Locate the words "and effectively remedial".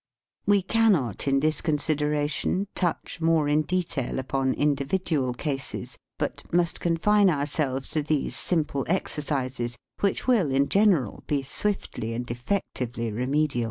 12.15-13.59